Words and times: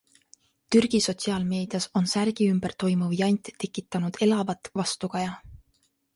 Türgi 0.75 1.01
sotsiaalmeedias 1.05 1.87
on 2.01 2.07
särgi 2.13 2.47
ümber 2.55 2.75
toimuv 2.85 3.15
jant 3.21 3.53
tekitanud 3.67 4.19
elavat 4.29 4.73
vastukaja. 4.83 5.39